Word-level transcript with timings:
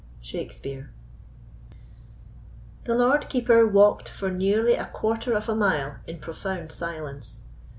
SHAKESPEARE 0.23 0.89
The 2.85 2.95
Lord 2.95 3.29
Keeper 3.29 3.67
walked 3.67 4.09
for 4.09 4.31
nearly 4.31 4.73
a 4.73 4.87
quarter 4.87 5.35
of 5.35 5.47
a 5.47 5.53
mile 5.53 5.97
in 6.07 6.17
profound 6.17 6.71
silence. 6.71 7.43